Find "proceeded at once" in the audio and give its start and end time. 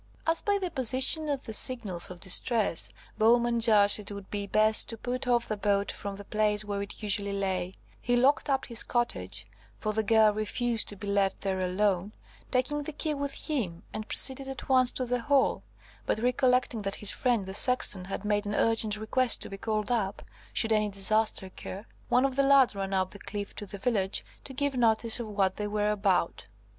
14.09-14.89